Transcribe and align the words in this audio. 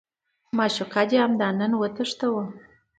معشوقه 0.57 1.01
دې 1.09 1.17
همدا 1.23 1.47
نن 1.59 1.71
وتښتوه. 1.77 2.43